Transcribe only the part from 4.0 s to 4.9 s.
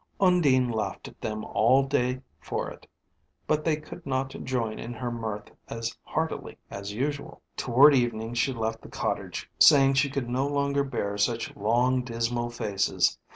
not join